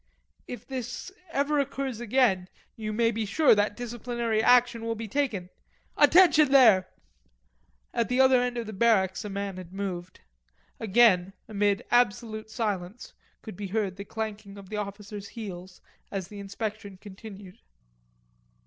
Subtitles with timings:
[0.47, 5.51] "If this ever occurs again you may be sure that disciplinary action will be taken....
[5.95, 6.87] Attention there!"
[7.93, 10.21] At the other end of the barracks a man had moved.
[10.79, 16.39] Again, amid absolute silence, could be heard the clanking of the officers' heels as the
[16.39, 17.59] inspection continued.